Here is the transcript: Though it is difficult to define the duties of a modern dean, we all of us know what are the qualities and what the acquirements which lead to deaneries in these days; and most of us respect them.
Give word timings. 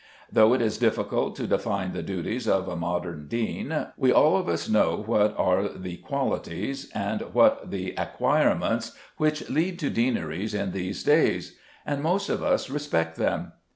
Though 0.31 0.55
it 0.55 0.63
is 0.63 0.79
difficult 0.79 1.35
to 1.35 1.45
define 1.45 1.91
the 1.93 2.01
duties 2.01 2.47
of 2.47 2.67
a 2.67 2.75
modern 2.75 3.27
dean, 3.27 3.85
we 3.95 4.11
all 4.11 4.35
of 4.35 4.49
us 4.49 4.67
know 4.67 5.03
what 5.05 5.35
are 5.37 5.67
the 5.69 5.97
qualities 5.97 6.89
and 6.95 7.21
what 7.33 7.69
the 7.69 7.93
acquirements 7.95 8.97
which 9.17 9.47
lead 9.47 9.77
to 9.77 9.91
deaneries 9.91 10.55
in 10.55 10.71
these 10.71 11.03
days; 11.03 11.55
and 11.85 12.01
most 12.01 12.29
of 12.29 12.41
us 12.41 12.67
respect 12.67 13.15
them. 13.17 13.51